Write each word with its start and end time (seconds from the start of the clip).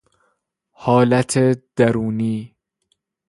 حالت 0.71 1.33
درونی 1.75 2.55